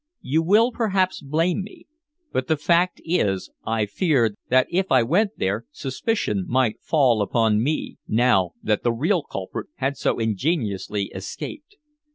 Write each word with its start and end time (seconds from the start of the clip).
You 0.23 0.41
will 0.41 0.71
perhaps 0.71 1.21
blame 1.21 1.61
me, 1.61 1.85
but 2.33 2.47
the 2.47 2.57
fact 2.57 2.99
is 3.05 3.51
I 3.67 3.85
feared 3.85 4.33
that 4.49 4.65
if 4.71 4.91
I 4.91 5.03
went 5.03 5.37
there 5.37 5.67
suspicion 5.69 6.45
might 6.49 6.81
fall 6.81 7.21
upon 7.21 7.61
me, 7.61 7.97
now 8.07 8.53
that 8.63 8.81
the 8.81 8.91
real 8.93 9.21
culprit 9.21 9.67
had 9.75 9.97
so 9.97 10.17
ingeniously 10.17 11.11
escaped. 11.13 11.75